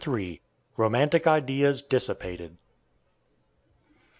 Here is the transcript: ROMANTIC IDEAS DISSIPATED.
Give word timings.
ROMANTIC 0.77 1.27
IDEAS 1.27 1.83
DISSIPATED. 1.83 2.57